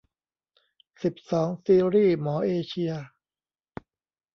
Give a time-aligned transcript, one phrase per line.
[1.03, 2.91] สิบสอง ซีรีส์หมอเอเชีย